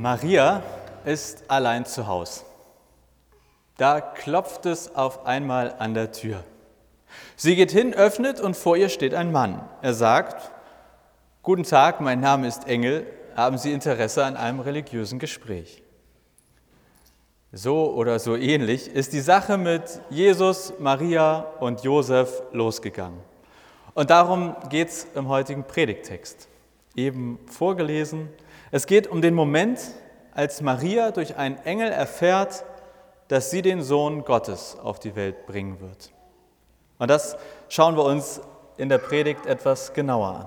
[0.00, 0.62] Maria
[1.04, 2.44] ist allein zu Hause.
[3.76, 6.42] Da klopft es auf einmal an der Tür.
[7.36, 9.60] Sie geht hin, öffnet und vor ihr steht ein Mann.
[9.82, 10.52] Er sagt,
[11.42, 15.82] Guten Tag, mein Name ist Engel, haben Sie Interesse an einem religiösen Gespräch?
[17.52, 23.20] So oder so ähnlich ist die Sache mit Jesus, Maria und Josef losgegangen.
[23.92, 26.48] Und darum geht es im heutigen Predigtext,
[26.96, 28.30] eben vorgelesen.
[28.72, 29.80] Es geht um den Moment,
[30.32, 32.64] als Maria durch einen Engel erfährt,
[33.26, 36.12] dass sie den Sohn Gottes auf die Welt bringen wird.
[36.98, 37.36] Und das
[37.68, 38.40] schauen wir uns
[38.76, 40.46] in der Predigt etwas genauer an.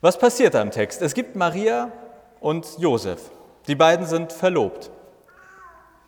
[0.00, 1.02] Was passiert da im Text?
[1.02, 1.92] Es gibt Maria
[2.40, 3.20] und Josef.
[3.66, 4.90] Die beiden sind verlobt.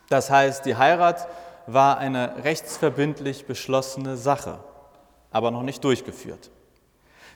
[0.09, 1.27] Das heißt, die Heirat
[1.67, 4.59] war eine rechtsverbindlich beschlossene Sache,
[5.31, 6.49] aber noch nicht durchgeführt.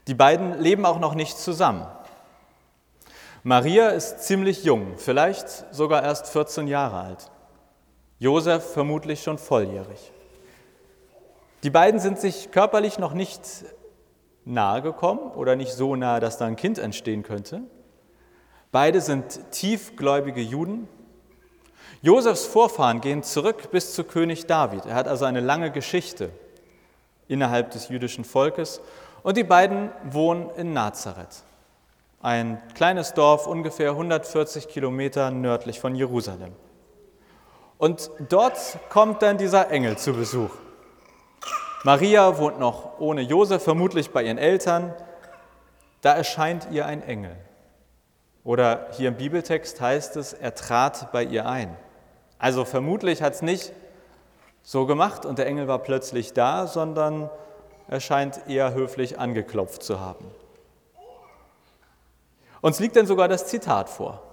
[0.08, 1.86] Die beiden leben auch noch nicht zusammen.
[3.46, 7.30] Maria ist ziemlich jung, vielleicht sogar erst 14 Jahre alt.
[8.18, 10.14] Josef vermutlich schon volljährig.
[11.64, 13.42] Die beiden sind sich körperlich noch nicht
[14.46, 17.64] nahe gekommen oder nicht so nahe, dass da ein Kind entstehen könnte.
[18.72, 20.88] Beide sind tiefgläubige Juden.
[22.02, 24.86] Josefs Vorfahren gehen zurück bis zu König David.
[24.86, 26.30] Er hat also eine lange Geschichte
[27.28, 28.80] innerhalb des jüdischen Volkes.
[29.22, 31.44] Und die beiden wohnen in Nazareth
[32.24, 36.54] ein kleines Dorf ungefähr 140 Kilometer nördlich von Jerusalem.
[37.78, 40.52] Und dort kommt dann dieser Engel zu Besuch.
[41.84, 44.94] Maria wohnt noch ohne Josef, vermutlich bei ihren Eltern.
[46.00, 47.36] Da erscheint ihr ein Engel.
[48.46, 51.76] Oder hier im Bibeltext heißt es, er trat bei ihr ein.
[52.40, 53.74] Also vermutlich hat es nicht
[54.62, 57.30] so gemacht und der Engel war plötzlich da, sondern
[57.90, 60.26] er scheint eher höflich angeklopft zu haben.
[62.64, 64.24] Uns liegt dann sogar das Zitat vor.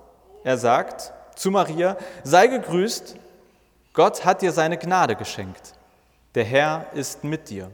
[0.44, 3.16] Er sagt zu Maria, sei gegrüßt,
[3.92, 5.74] Gott hat dir seine Gnade geschenkt.
[6.36, 7.72] Der Herr ist mit dir.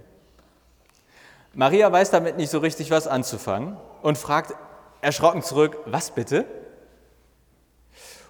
[1.53, 4.55] Maria weiß damit nicht so richtig was anzufangen und fragt
[5.03, 6.47] erschrocken zurück, was bitte?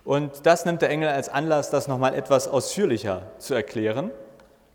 [0.05, 4.11] Und das nimmt der Engel als Anlass, das nochmal etwas ausführlicher zu erklären.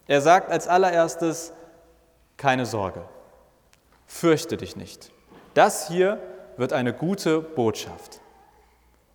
[0.07, 1.51] Er sagt als allererstes,
[2.37, 3.03] keine Sorge,
[4.07, 5.11] fürchte dich nicht.
[5.53, 6.17] Das hier
[6.61, 8.21] wird eine gute Botschaft.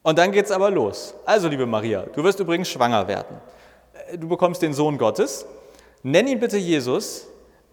[0.02, 1.14] Und dann geht es aber los.
[1.24, 3.40] Also, liebe Maria, du wirst übrigens schwanger werden.
[4.16, 5.46] Du bekommst den Sohn Gottes.
[6.02, 7.28] Nenn ihn bitte Jesus.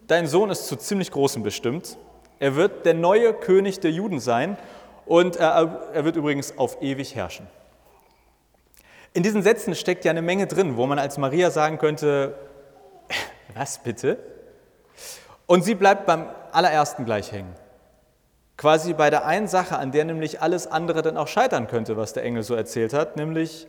[0.06, 1.98] Dein Sohn ist zu ziemlich Großem bestimmt.
[2.38, 4.56] Er wird der neue König der Juden sein
[5.06, 7.46] und er, er wird übrigens auf ewig herrschen.
[9.12, 12.34] In diesen Sätzen steckt ja eine Menge drin, wo man als Maria sagen könnte,
[13.54, 14.18] was bitte?
[15.46, 17.54] Und sie bleibt beim allerersten gleich hängen.
[18.56, 22.12] Quasi bei der einen Sache, an der nämlich alles andere dann auch scheitern könnte, was
[22.12, 23.66] der Engel so erzählt hat, nämlich,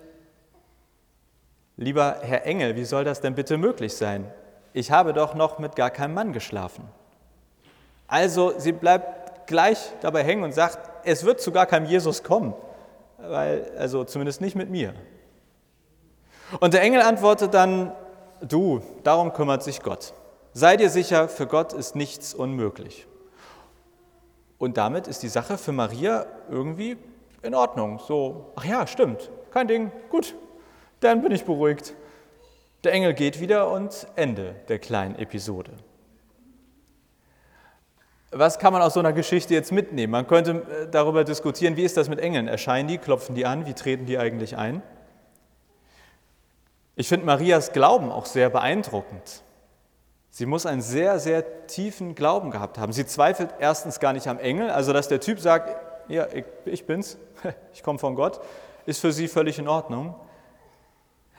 [1.75, 4.31] lieber Herr Engel, wie soll das denn bitte möglich sein?
[4.73, 6.87] Ich habe doch noch mit gar keinem Mann geschlafen.
[8.07, 12.53] Also sie bleibt gleich dabei hängen und sagt, es wird zu gar keinem Jesus kommen,
[13.17, 14.93] weil, also zumindest nicht mit mir.
[16.59, 17.91] Und der Engel antwortet dann,
[18.41, 20.13] du, darum kümmert sich Gott.
[20.53, 23.07] Sei dir sicher, für Gott ist nichts unmöglich.
[24.57, 26.97] Und damit ist die Sache für Maria irgendwie
[27.41, 27.99] in Ordnung.
[27.99, 30.35] So, ach ja, stimmt, kein Ding, gut,
[30.99, 31.93] dann bin ich beruhigt.
[32.83, 35.71] Der Engel geht wieder und Ende der kleinen Episode.
[38.31, 40.11] Was kann man aus so einer Geschichte jetzt mitnehmen?
[40.11, 42.47] Man könnte äh, darüber diskutieren, wie ist das mit Engeln?
[42.47, 44.81] Erscheinen die, klopfen die an, wie treten die eigentlich ein?
[46.97, 49.41] Ich finde Marias Glauben auch sehr beeindruckend.
[50.35, 52.91] Sie muss einen sehr, sehr tiefen Glauben gehabt haben.
[52.91, 55.73] Sie zweifelt erstens gar nicht am Engel, also dass der Typ sagt,
[56.09, 57.17] ja, ich, ich bin's,
[57.73, 58.41] ich komme von Gott,
[58.85, 60.13] ist für sie völlig in Ordnung.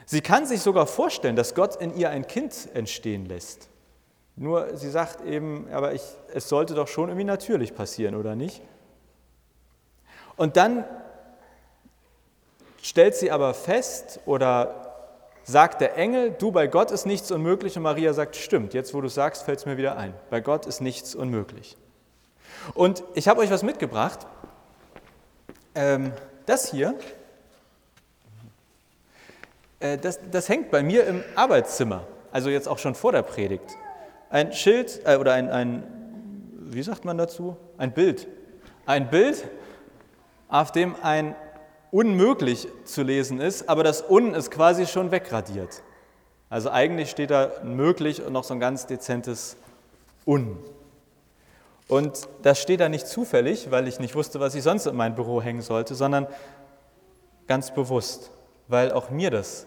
[0.06, 3.68] Sie kann sich sogar vorstellen, dass Gott in ihr ein Kind entstehen lässt.
[4.34, 6.00] Nur sie sagt eben, aber ich,
[6.32, 8.62] es sollte doch schon irgendwie natürlich passieren, oder nicht?
[10.38, 10.87] Und dann
[12.81, 14.86] stellt sie aber fest oder
[15.46, 19.00] sagt der Engel, du bei Gott ist nichts unmöglich und Maria sagt, stimmt, jetzt wo
[19.00, 20.12] du sagst, fällt es mir wieder ein.
[20.28, 21.76] Bei Gott ist nichts unmöglich.
[22.75, 24.26] Und ich habe euch was mitgebracht.
[25.76, 26.12] Ähm,
[26.46, 26.94] das hier,
[29.78, 33.76] äh, das, das hängt bei mir im Arbeitszimmer, also jetzt auch schon vor der Predigt.
[34.31, 35.84] Ein Schild äh, oder ein, ein,
[36.58, 37.56] wie sagt man dazu?
[37.78, 38.26] Ein Bild.
[38.84, 39.46] Ein Bild,
[40.49, 41.37] auf dem ein
[41.91, 45.83] unmöglich zu lesen ist, aber das Un ist quasi schon wegradiert.
[46.49, 49.56] Also eigentlich steht da möglich und noch so ein ganz dezentes
[50.27, 50.59] Un.
[51.88, 55.15] Und das steht da nicht zufällig, weil ich nicht wusste, was ich sonst in mein
[55.15, 56.27] Büro hängen sollte, sondern
[57.47, 58.31] ganz bewusst,
[58.69, 59.67] weil auch mir das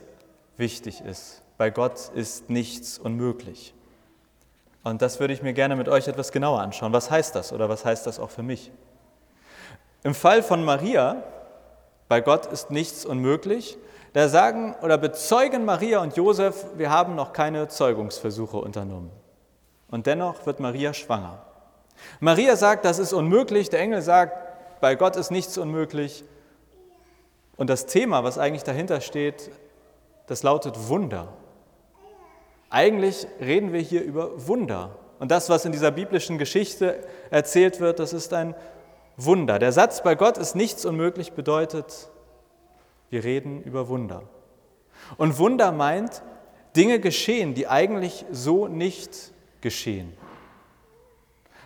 [0.58, 1.42] wichtig ist.
[1.58, 3.74] Bei Gott ist nichts unmöglich.
[4.84, 6.94] Und das würde ich mir gerne mit euch etwas genauer anschauen.
[6.94, 8.72] Was heißt das oder was heißt das auch für mich?
[10.04, 11.24] Im Fall von Maria,
[12.10, 13.78] bei Gott ist nichts unmöglich,
[14.14, 19.12] da sagen oder bezeugen Maria und Josef, wir haben noch keine Zeugungsversuche unternommen.
[19.90, 21.46] Und dennoch wird Maria schwanger.
[22.20, 24.34] Maria sagt, das ist unmöglich, der Engel sagt,
[24.82, 26.24] bei Gott ist nichts unmöglich.
[27.58, 29.52] Und das Thema, was eigentlich dahinter steht,
[30.28, 31.28] das lautet Wunder.
[32.70, 34.96] Eigentlich reden wir hier über Wunder.
[35.20, 38.56] Und das, was in dieser biblischen Geschichte erzählt wird, das ist ein
[39.26, 39.60] Wunder.
[39.60, 42.10] Der Satz, bei Gott ist nichts unmöglich, bedeutet,
[43.10, 44.24] wir reden über Wunder.
[45.18, 46.24] Und Wunder meint,
[46.76, 50.14] Dinge geschehen, die eigentlich so nicht geschehen.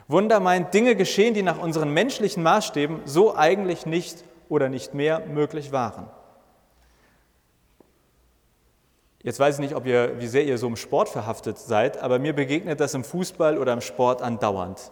[0.08, 5.20] Wunder meint, Dinge geschehen, die nach unseren menschlichen Maßstäben so eigentlich nicht oder nicht mehr
[5.26, 6.10] möglich waren.
[9.22, 12.20] Jetzt weiß ich nicht, ob ihr, wie sehr ihr so im Sport verhaftet seid, aber
[12.20, 14.92] mir begegnet das im Fußball oder im Sport andauernd.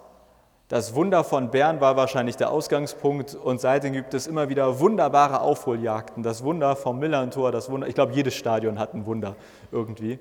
[0.72, 5.42] Das Wunder von Bern war wahrscheinlich der Ausgangspunkt und seitdem gibt es immer wieder wunderbare
[5.42, 6.24] Aufholjagden.
[6.24, 9.36] Das Wunder vom Millantor, das Wunder, ich glaube, jedes Stadion hat ein Wunder
[9.74, 10.18] irgendwie.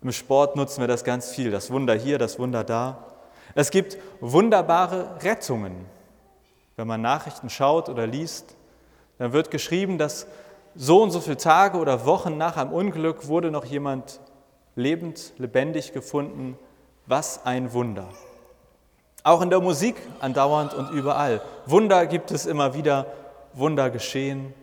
[0.00, 3.04] Im Sport nutzen wir das ganz viel, das Wunder hier, das Wunder da.
[3.54, 5.84] Es gibt wunderbare Rettungen.
[6.76, 8.56] Wenn man Nachrichten schaut oder liest,
[9.18, 10.26] dann wird geschrieben, dass
[10.74, 14.20] so und so viele Tage oder Wochen nach einem Unglück wurde noch jemand
[14.74, 16.56] lebend, lebendig gefunden.
[17.04, 18.08] Was ein Wunder.
[19.26, 21.40] Auch in der Musik andauernd und überall.
[21.66, 23.06] Wunder gibt es immer wieder,
[23.54, 24.54] Wunder geschehen.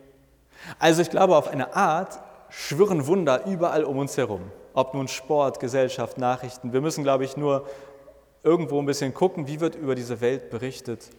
[0.78, 2.18] Also ich glaube, auf eine Art
[2.48, 4.40] schwirren Wunder überall um uns herum.
[4.72, 6.72] Ob nun Sport, Gesellschaft, Nachrichten.
[6.72, 7.66] Wir müssen, glaube ich, nur
[8.42, 11.10] irgendwo ein bisschen gucken, wie wird über diese Welt berichtet.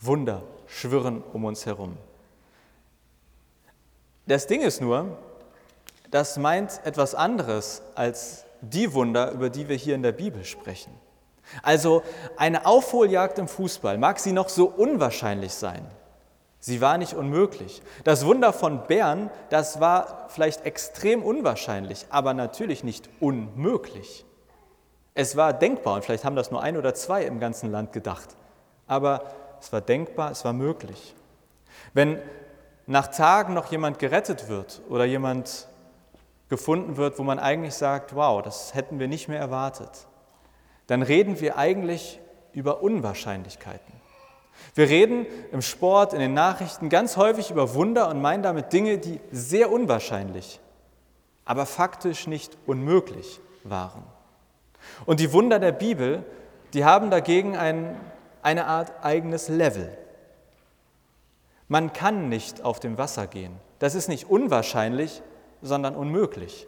[0.00, 1.98] Wunder schwirren um uns herum.
[4.26, 5.18] Das Ding ist nur,
[6.10, 11.03] das meint etwas anderes als die Wunder, über die wir hier in der Bibel sprechen.
[11.62, 12.02] Also
[12.36, 15.86] eine Aufholjagd im Fußball mag sie noch so unwahrscheinlich sein.
[16.60, 17.82] Sie war nicht unmöglich.
[18.04, 24.24] Das Wunder von Bern, das war vielleicht extrem unwahrscheinlich, aber natürlich nicht unmöglich.
[25.12, 28.34] Es war denkbar und vielleicht haben das nur ein oder zwei im ganzen Land gedacht,
[28.86, 29.24] aber
[29.60, 31.14] es war denkbar, es war möglich.
[31.92, 32.18] Wenn
[32.86, 35.68] nach Tagen noch jemand gerettet wird oder jemand
[36.48, 40.06] gefunden wird, wo man eigentlich sagt, wow, das hätten wir nicht mehr erwartet,
[40.86, 42.20] dann reden wir eigentlich
[42.52, 43.94] über Unwahrscheinlichkeiten.
[44.74, 48.98] Wir reden im Sport, in den Nachrichten ganz häufig über Wunder und meinen damit Dinge,
[48.98, 50.60] die sehr unwahrscheinlich,
[51.44, 54.04] aber faktisch nicht unmöglich waren.
[55.06, 56.24] Und die Wunder der Bibel,
[56.72, 57.98] die haben dagegen ein,
[58.42, 59.96] eine Art eigenes Level.
[61.68, 63.54] Man kann nicht auf dem Wasser gehen.
[63.78, 65.22] Das ist nicht unwahrscheinlich,
[65.62, 66.66] sondern unmöglich.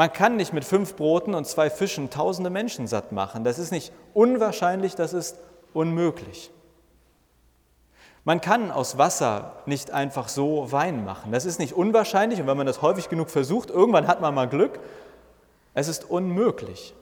[0.00, 3.44] Man kann nicht mit fünf Broten und zwei Fischen tausende Menschen satt machen.
[3.44, 5.36] Das ist nicht unwahrscheinlich, das ist
[5.74, 6.50] unmöglich.
[8.24, 11.32] Man kann aus Wasser nicht einfach so Wein machen.
[11.32, 14.48] Das ist nicht unwahrscheinlich und wenn man das häufig genug versucht, irgendwann hat man mal
[14.48, 14.80] Glück.
[15.74, 16.94] Es ist unmöglich.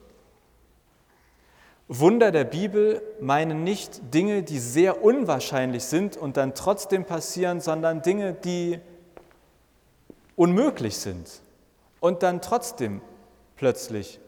[1.87, 8.03] Wunder der Bibel meinen nicht Dinge, die sehr unwahrscheinlich sind und dann trotzdem passieren, sondern
[8.03, 8.81] Dinge, die
[10.35, 11.43] unmöglich sind
[12.01, 13.01] und dann trotzdem
[13.57, 14.21] plötzlich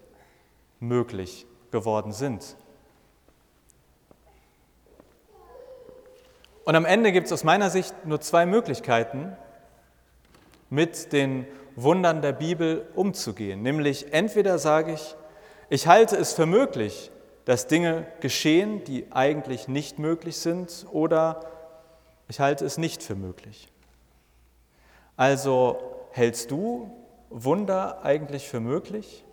[0.80, 2.56] möglich geworden sind.
[6.64, 9.36] Und am Ende gibt es aus meiner Sicht nur zwei Möglichkeiten,
[10.68, 13.62] mit den Wundern der Bibel umzugehen.
[13.62, 15.16] Nämlich entweder sage ich,
[15.68, 17.10] ich halte es für möglich,
[17.44, 21.44] dass Dinge geschehen, die eigentlich nicht möglich sind, oder
[22.28, 23.68] ich halte es nicht für möglich.
[25.16, 25.78] Also
[26.12, 26.99] hältst du
[27.30, 29.24] Wunder eigentlich für möglich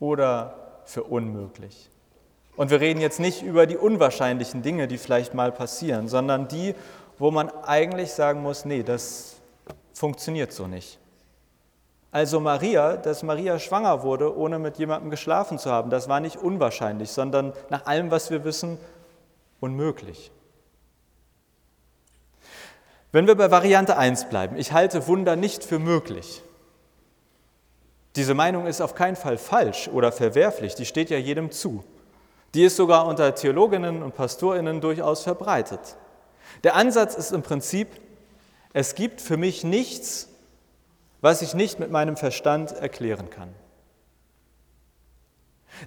[0.00, 1.90] oder für unmöglich?
[2.56, 6.74] Und wir reden jetzt nicht über die unwahrscheinlichen Dinge, die vielleicht mal passieren, sondern die,
[7.18, 9.36] wo man eigentlich sagen muss, nee, das
[9.92, 10.98] funktioniert so nicht.
[12.10, 16.36] Also Maria, dass Maria schwanger wurde, ohne mit jemandem geschlafen zu haben, das war nicht
[16.36, 18.78] unwahrscheinlich, sondern nach allem, was wir wissen,
[19.60, 20.30] unmöglich.
[23.12, 26.42] Wenn wir bei Variante 1 bleiben, ich halte Wunder nicht für möglich,
[28.18, 31.84] diese Meinung ist auf keinen Fall falsch oder verwerflich, die steht ja jedem zu.
[32.52, 35.96] Die ist sogar unter Theologinnen und Pastorinnen durchaus verbreitet.
[36.64, 37.88] Der Ansatz ist im Prinzip,
[38.72, 40.28] es gibt für mich nichts,
[41.20, 43.54] was ich nicht mit meinem Verstand erklären kann.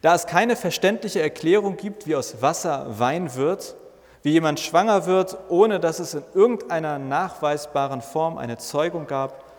[0.02, 3.76] Da es keine verständliche Erklärung gibt, wie aus Wasser Wein wird,
[4.24, 9.51] Wie jemand schwanger wird, ohne dass es in irgendeiner nachweisbaren Form eine Zeugung gab.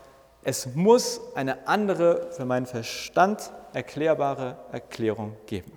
[0.45, 5.73] Es muss eine andere, für meinen Verstand erklärbare Erklärung geben.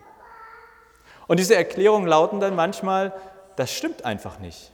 [1.27, 3.13] Und diese Erklärungen lauten dann manchmal,
[3.55, 4.71] das stimmt einfach nicht.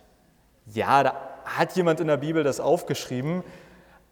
[0.67, 1.13] Ja, da
[1.45, 3.43] hat jemand in der Bibel das aufgeschrieben,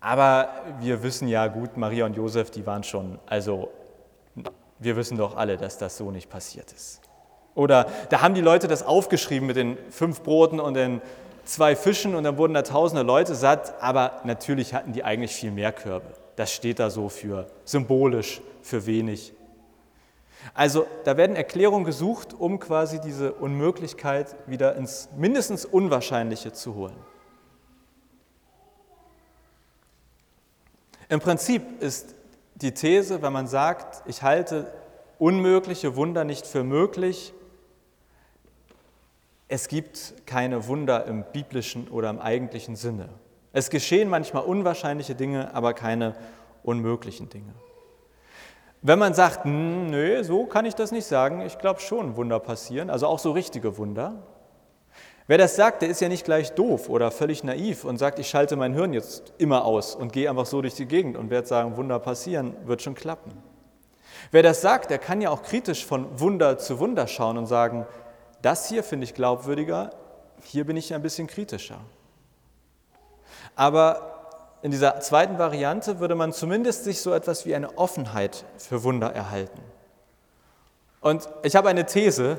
[0.01, 3.69] aber wir wissen ja gut, Maria und Josef, die waren schon, also
[4.79, 7.01] wir wissen doch alle, dass das so nicht passiert ist.
[7.55, 11.01] Oder da haben die Leute das aufgeschrieben mit den fünf Broten und den
[11.49, 15.51] zwei Fischen und dann wurden da tausende Leute satt, aber natürlich hatten die eigentlich viel
[15.51, 16.13] mehr Körbe.
[16.35, 19.33] Das steht da so für symbolisch, für wenig.
[20.53, 26.95] Also da werden Erklärungen gesucht, um quasi diese Unmöglichkeit wieder ins mindestens Unwahrscheinliche zu holen.
[31.09, 32.15] Im Prinzip ist
[32.55, 34.71] die These, wenn man sagt, ich halte
[35.17, 37.33] unmögliche Wunder nicht für möglich,
[39.49, 43.09] es gibt keine Wunder im biblischen oder im eigentlichen Sinne.
[43.51, 46.15] Es geschehen manchmal unwahrscheinliche Dinge, aber keine
[46.63, 47.53] unmöglichen Dinge.
[48.81, 52.89] Wenn man sagt, nö, so kann ich das nicht sagen, ich glaube schon, Wunder passieren,
[52.89, 54.23] also auch so richtige Wunder,
[55.29, 58.27] Wer das sagt, der ist ja nicht gleich doof oder völlig naiv und sagt, ich
[58.27, 61.47] schalte mein Hirn jetzt immer aus und gehe einfach so durch die Gegend und werde
[61.47, 63.31] sagen, Wunder passieren, wird schon klappen.
[64.31, 67.85] Wer das sagt, der kann ja auch kritisch von Wunder zu Wunder schauen und sagen,
[68.41, 69.91] das hier finde ich glaubwürdiger,
[70.43, 71.79] hier bin ich ein bisschen kritischer.
[73.55, 74.19] Aber
[74.61, 79.13] in dieser zweiten Variante würde man zumindest sich so etwas wie eine Offenheit für Wunder
[79.13, 79.61] erhalten.
[81.01, 82.37] Und ich habe eine These.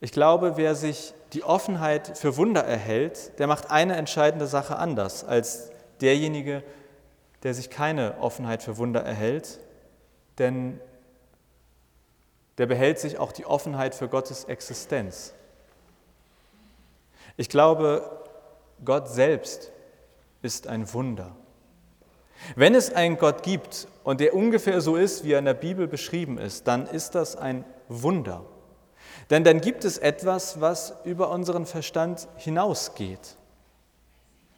[0.00, 5.24] Ich glaube, wer sich die Offenheit für Wunder erhält, der macht eine entscheidende Sache anders
[5.24, 6.62] als derjenige,
[7.42, 9.58] der sich keine Offenheit für Wunder erhält,
[10.38, 10.80] denn
[12.58, 15.34] der behält sich auch die Offenheit für Gottes Existenz.
[17.36, 18.24] Ich glaube,
[18.84, 19.70] Gott selbst
[20.42, 21.34] ist ein Wunder.
[22.54, 25.88] Wenn es einen Gott gibt und der ungefähr so ist, wie er in der Bibel
[25.88, 28.44] beschrieben ist, dann ist das ein Wunder.
[29.30, 33.36] Denn dann gibt es etwas, was über unseren Verstand hinausgeht,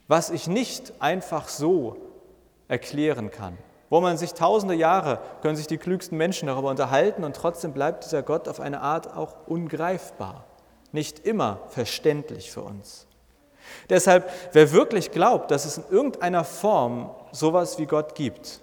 [0.07, 1.97] was ich nicht einfach so
[2.67, 3.57] erklären kann.
[3.89, 8.05] Wo man sich tausende Jahre, können sich die klügsten Menschen darüber unterhalten und trotzdem bleibt
[8.05, 10.45] dieser Gott auf eine Art auch ungreifbar,
[10.91, 13.07] nicht immer verständlich für uns.
[13.89, 18.61] Deshalb, wer wirklich glaubt, dass es in irgendeiner Form sowas wie Gott gibt,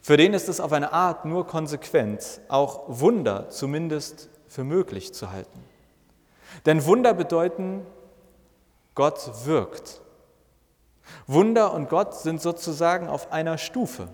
[0.00, 5.30] für den ist es auf eine Art nur konsequent, auch Wunder zumindest für möglich zu
[5.30, 5.64] halten.
[6.66, 7.86] Denn Wunder bedeuten,
[8.96, 10.00] Gott wirkt.
[11.26, 14.08] Wunder und Gott sind sozusagen auf einer Stufe.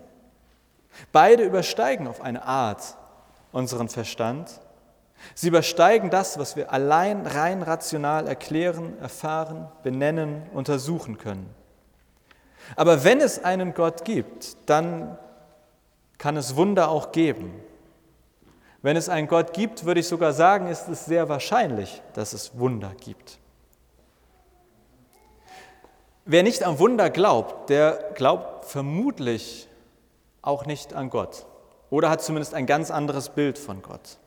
[1.12, 2.96] Beide übersteigen auf eine Art
[3.52, 4.60] unseren Verstand.
[5.34, 11.48] Sie übersteigen das, was wir allein rein rational erklären, erfahren, benennen, untersuchen können.
[12.76, 15.18] Aber wenn es einen Gott gibt, dann
[16.18, 17.52] kann es Wunder auch geben.
[18.82, 22.58] Wenn es einen Gott gibt, würde ich sogar sagen, ist es sehr wahrscheinlich, dass es
[22.58, 23.38] Wunder gibt.
[26.30, 29.66] Wer nicht an Wunder glaubt, der glaubt vermutlich
[30.42, 31.46] auch nicht an Gott
[31.88, 34.18] oder hat zumindest ein ganz anderes Bild von Gott.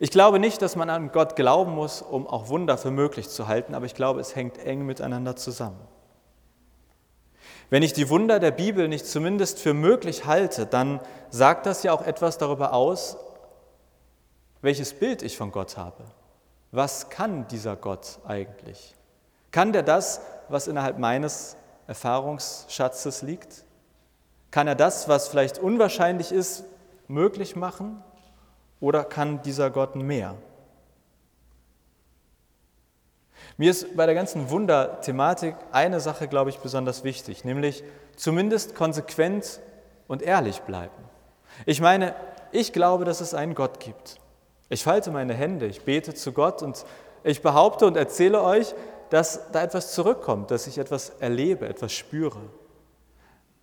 [0.00, 3.46] Ich glaube nicht, dass man an Gott glauben muss, um auch Wunder für möglich zu
[3.46, 5.78] halten, aber ich glaube, es hängt eng miteinander zusammen.
[7.70, 10.98] Wenn ich die Wunder der Bibel nicht zumindest für möglich halte, dann
[11.30, 13.16] sagt das ja auch etwas darüber aus,
[14.62, 16.02] welches Bild ich von Gott habe.
[16.72, 18.96] Was kann dieser Gott eigentlich?
[19.54, 21.56] Kann der das, was innerhalb meines
[21.86, 23.62] Erfahrungsschatzes liegt?
[24.50, 26.64] Kann er das, was vielleicht unwahrscheinlich ist,
[27.06, 28.02] möglich machen?
[28.80, 30.34] Oder kann dieser Gott mehr?
[33.56, 37.84] Mir ist bei der ganzen Wunderthematik eine Sache, glaube ich, besonders wichtig, nämlich
[38.16, 39.60] zumindest konsequent
[40.08, 41.04] und ehrlich bleiben.
[41.64, 42.16] Ich meine,
[42.50, 44.16] ich glaube, dass es einen Gott gibt.
[44.68, 46.84] Ich falte meine Hände, ich bete zu Gott und
[47.22, 48.74] ich behaupte und erzähle euch,
[49.14, 52.40] dass da etwas zurückkommt, dass ich etwas erlebe, etwas spüre.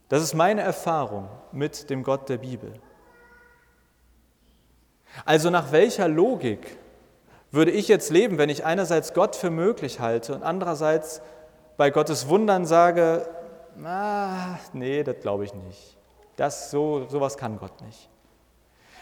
[0.07, 2.71] Das ist meine Erfahrung mit dem Gott der Bibel.
[5.25, 6.77] Also nach welcher Logik
[7.51, 11.21] würde ich jetzt leben, wenn ich einerseits Gott für möglich halte und andererseits
[11.75, 13.27] bei Gottes Wundern sage,
[13.83, 15.97] ah, nee, das glaube ich nicht.
[16.37, 18.07] Das, so, sowas kann Gott nicht.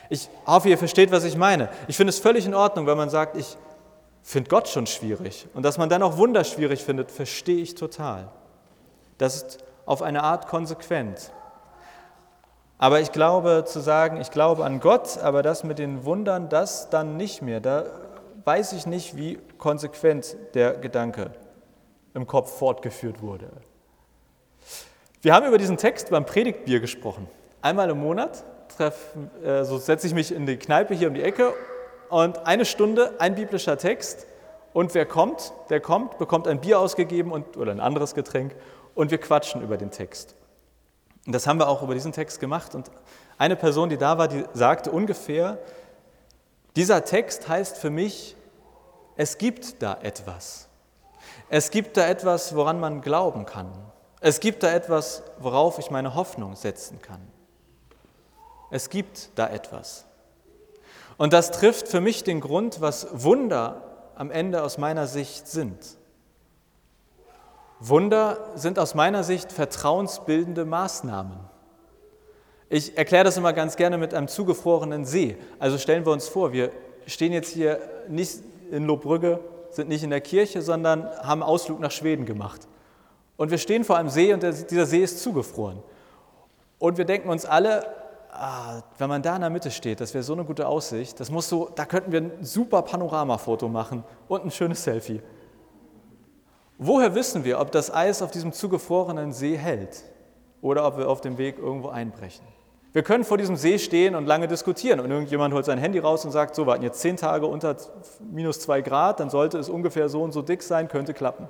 [0.09, 1.69] Ich hoffe, ihr versteht, was ich meine.
[1.87, 3.55] Ich finde es völlig in Ordnung, wenn man sagt, ich
[4.21, 5.47] finde Gott schon schwierig.
[5.53, 8.29] Und dass man dann auch Wunder schwierig findet, verstehe ich total.
[9.17, 11.31] Das ist auf eine Art konsequent.
[12.77, 16.89] Aber ich glaube zu sagen, ich glaube an Gott, aber das mit den Wundern, das
[16.89, 17.59] dann nicht mehr.
[17.59, 17.85] Da
[18.45, 21.31] weiß ich nicht, wie konsequent der Gedanke
[22.13, 23.49] im Kopf fortgeführt wurde.
[25.21, 27.27] Wir haben über diesen Text beim Predigtbier gesprochen.
[27.61, 31.23] Einmal im Monat treffen, äh, so setze ich mich in die Kneipe hier um die
[31.23, 31.53] Ecke
[32.09, 34.25] und eine Stunde, ein biblischer Text
[34.73, 38.55] und wer kommt, der kommt, bekommt ein Bier ausgegeben und, oder ein anderes Getränk
[38.95, 40.35] und wir quatschen über den Text.
[41.25, 42.89] Und das haben wir auch über diesen Text gemacht und
[43.37, 45.57] eine Person, die da war, die sagte ungefähr,
[46.75, 48.35] dieser Text heißt für mich,
[49.15, 50.67] es gibt da etwas.
[51.49, 53.71] Es gibt da etwas, woran man glauben kann.
[54.21, 57.21] Es gibt da etwas, worauf ich meine Hoffnung setzen kann.
[58.69, 60.05] Es gibt da etwas.
[61.19, 63.81] Und das trifft für mich den Grund, was Wunder
[64.15, 65.77] am Ende aus meiner Sicht sind.
[67.81, 71.37] Wunder sind aus meiner Sicht vertrauensbildende Maßnahmen.
[72.69, 75.35] Ich erkläre das immer ganz gerne mit einem zugefrorenen See.
[75.59, 76.71] Also stellen wir uns vor, wir
[77.05, 78.39] stehen jetzt hier nicht
[78.71, 82.61] in Lohbrügge, sind nicht in der Kirche, sondern haben Ausflug nach Schweden gemacht.
[83.35, 85.83] Und wir stehen vor einem See und dieser See ist zugefroren.
[86.77, 87.98] Und wir denken uns alle,
[88.31, 91.31] ah, wenn man da in der Mitte steht, das wäre so eine gute Aussicht, das
[91.31, 95.21] muss so, da könnten wir ein super Panoramafoto machen und ein schönes Selfie.
[96.77, 100.03] Woher wissen wir, ob das Eis auf diesem zugefrorenen See hält
[100.61, 102.45] oder ob wir auf dem Weg irgendwo einbrechen?
[102.91, 106.25] Wir können vor diesem See stehen und lange diskutieren und irgendjemand holt sein Handy raus
[106.25, 107.75] und sagt, so, warten jetzt zehn Tage unter
[108.31, 111.47] minus zwei Grad, dann sollte es ungefähr so und so dick sein, könnte klappen.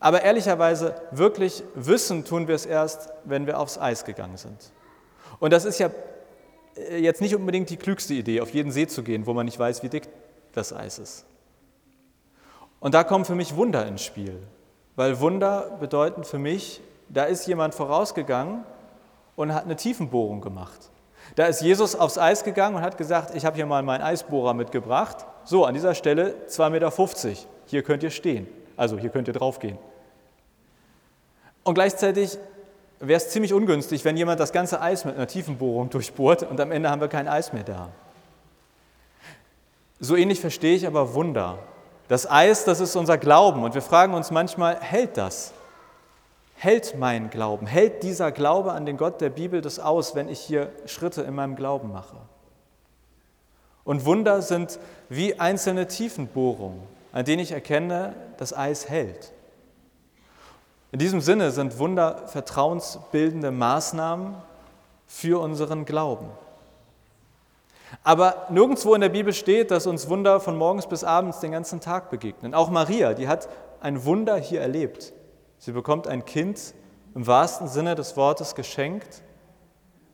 [0.00, 4.72] Aber ehrlicherweise, wirklich wissen tun wir es erst, wenn wir aufs Eis gegangen sind.
[5.42, 5.90] Und das ist ja
[6.76, 9.58] äh, jetzt nicht unbedingt die klügste Idee, auf jeden See zu gehen, wo man nicht
[9.58, 10.04] weiß, wie dick
[10.52, 11.24] das Eis ist.
[12.78, 14.40] Und da kommen für mich Wunder ins Spiel,
[14.94, 18.62] weil Wunder bedeuten für mich, da ist jemand vorausgegangen
[19.34, 20.90] und hat eine Tiefenbohrung gemacht.
[21.34, 24.54] Da ist Jesus aufs Eis gegangen und hat gesagt, ich habe hier mal meinen Eisbohrer
[24.54, 25.26] mitgebracht.
[25.42, 27.40] So, an dieser Stelle 2,50 Meter.
[27.66, 28.46] Hier könnt ihr stehen.
[28.76, 29.76] Also hier könnt ihr draufgehen.
[31.64, 32.38] Und gleichzeitig
[33.02, 36.70] wäre es ziemlich ungünstig, wenn jemand das ganze Eis mit einer Tiefenbohrung durchbohrt und am
[36.70, 37.88] Ende haben wir kein Eis mehr da.
[39.98, 41.58] So ähnlich verstehe ich aber Wunder.
[42.08, 45.52] Das Eis, das ist unser Glauben und wir fragen uns manchmal, hält das?
[46.54, 47.66] Hält mein Glauben?
[47.66, 51.34] Hält dieser Glaube an den Gott der Bibel das aus, wenn ich hier Schritte in
[51.34, 52.16] meinem Glauben mache?
[53.84, 56.80] Und Wunder sind wie einzelne Tiefenbohrungen,
[57.12, 59.32] an denen ich erkenne, das Eis hält.
[60.92, 64.34] In diesem Sinne sind Wunder vertrauensbildende Maßnahmen
[65.06, 66.28] für unseren Glauben.
[68.04, 71.80] Aber nirgendwo in der Bibel steht, dass uns Wunder von morgens bis abends den ganzen
[71.80, 72.54] Tag begegnen.
[72.54, 73.48] Auch Maria, die hat
[73.80, 75.14] ein Wunder hier erlebt.
[75.58, 76.74] Sie bekommt ein Kind
[77.14, 79.22] im wahrsten Sinne des Wortes geschenkt,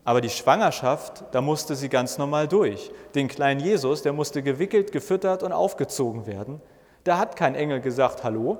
[0.04, 2.90] aber die Schwangerschaft, da musste sie ganz normal durch.
[3.16, 6.60] Den kleinen Jesus, der musste gewickelt, gefüttert und aufgezogen werden.
[7.04, 8.58] Da hat kein Engel gesagt, hallo,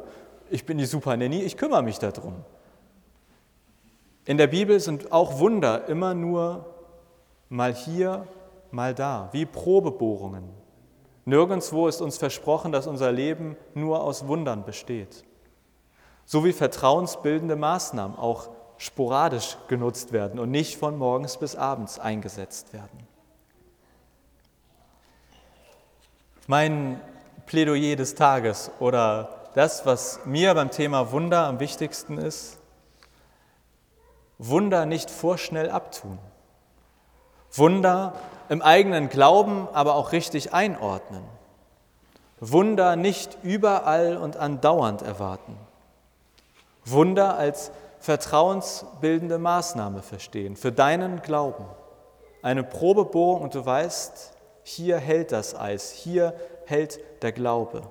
[0.51, 2.45] ich bin die Super Nanny, ich kümmere mich darum.
[4.25, 6.67] In der Bibel sind auch Wunder immer nur
[7.49, 8.27] mal hier,
[8.71, 10.45] mal da, wie Probebohrungen.
[11.25, 15.25] Nirgendwo ist uns versprochen, dass unser Leben nur aus Wundern besteht.
[16.25, 22.73] So wie vertrauensbildende Maßnahmen auch sporadisch genutzt werden und nicht von morgens bis abends eingesetzt
[22.73, 23.07] werden.
[26.47, 27.01] Mein
[27.47, 32.59] Plädoyer des Tages oder das, was mir beim Thema Wunder am wichtigsten ist,
[34.39, 36.21] Wunder nicht vorschnell abtun.
[37.51, 38.13] Wunder
[38.49, 41.25] im eigenen Glauben aber auch richtig einordnen.
[42.39, 45.57] Wunder nicht überall und andauernd erwarten.
[46.85, 51.65] Wunder als vertrauensbildende Maßnahme verstehen für deinen Glauben.
[52.43, 57.83] Eine Probebohrung und du weißt, hier hält das Eis, hier hält der Glaube.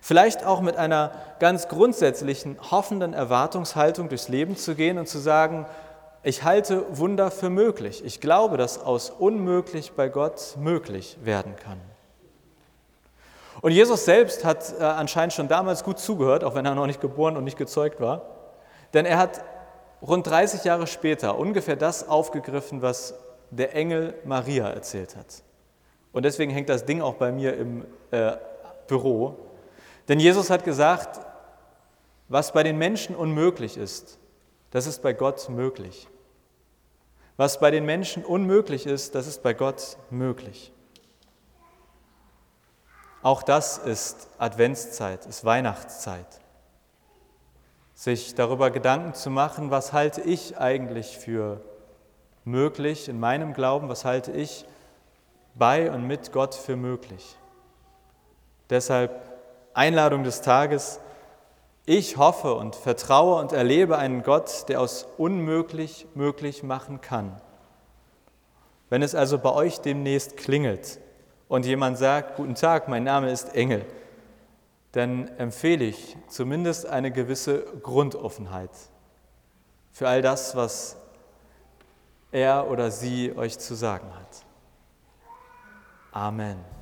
[0.00, 5.66] Vielleicht auch mit einer ganz grundsätzlichen, hoffenden Erwartungshaltung durchs Leben zu gehen und zu sagen,
[6.22, 8.04] ich halte Wunder für möglich.
[8.04, 11.80] Ich glaube, dass aus unmöglich bei Gott möglich werden kann.
[13.62, 17.00] Und Jesus selbst hat äh, anscheinend schon damals gut zugehört, auch wenn er noch nicht
[17.00, 18.22] geboren und nicht gezeugt war.
[18.94, 19.42] Denn er hat
[20.02, 23.14] rund 30 Jahre später ungefähr das aufgegriffen, was
[23.50, 25.42] der Engel Maria erzählt hat.
[26.12, 28.32] Und deswegen hängt das Ding auch bei mir im äh,
[28.86, 29.36] Büro.
[30.10, 31.24] Denn Jesus hat gesagt,
[32.26, 34.18] was bei den Menschen unmöglich ist,
[34.72, 36.08] das ist bei Gott möglich.
[37.36, 40.72] Was bei den Menschen unmöglich ist, das ist bei Gott möglich.
[43.22, 46.40] Auch das ist Adventszeit, ist Weihnachtszeit.
[47.94, 51.60] Sich darüber Gedanken zu machen, was halte ich eigentlich für
[52.44, 54.64] möglich in meinem Glauben, was halte ich
[55.54, 57.36] bei und mit Gott für möglich.
[58.70, 59.29] Deshalb
[59.80, 61.00] Einladung des Tages,
[61.86, 67.40] ich hoffe und vertraue und erlebe einen Gott, der aus unmöglich möglich machen kann.
[68.90, 71.00] Wenn es also bei euch demnächst klingelt
[71.48, 73.86] und jemand sagt, guten Tag, mein Name ist Engel,
[74.92, 78.72] dann empfehle ich zumindest eine gewisse Grundoffenheit
[79.92, 80.98] für all das, was
[82.32, 84.44] er oder sie euch zu sagen hat.
[86.12, 86.79] Amen.